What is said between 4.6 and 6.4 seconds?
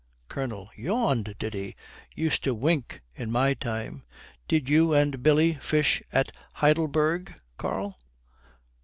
you and Billy fish at